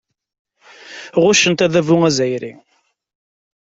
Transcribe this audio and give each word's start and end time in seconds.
Ɣuccent 1.23 1.65
adabu 1.65 1.95
azzayri. 2.07 2.53